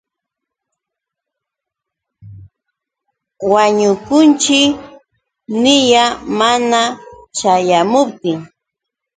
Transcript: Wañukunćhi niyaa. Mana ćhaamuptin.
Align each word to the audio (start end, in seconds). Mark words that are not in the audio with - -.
Wañukunćhi 3.51 4.61
niyaa. 5.63 6.13
Mana 6.39 6.81
ćhaamuptin. 7.37 8.39